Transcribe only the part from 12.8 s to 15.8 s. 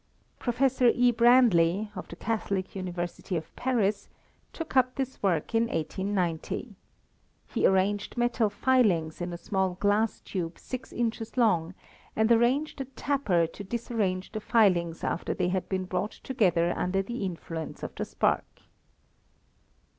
a tapper to disarrange the filings after they had